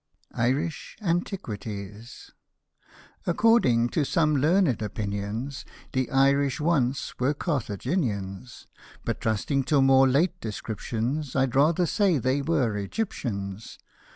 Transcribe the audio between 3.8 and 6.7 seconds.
to some learned opinions The Irish